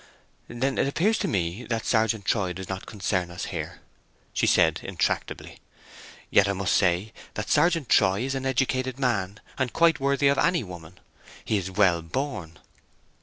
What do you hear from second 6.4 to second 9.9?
I must say that Sergeant Troy is an educated man, and